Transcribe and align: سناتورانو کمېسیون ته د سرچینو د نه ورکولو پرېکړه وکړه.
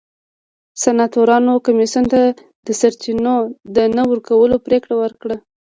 سناتورانو 0.83 1.53
کمېسیون 1.65 2.05
ته 2.13 2.21
د 2.65 2.67
سرچینو 2.79 3.35
د 3.75 3.77
نه 3.95 4.03
ورکولو 4.11 4.55
پرېکړه 4.65 4.93
وکړه. 4.97 5.35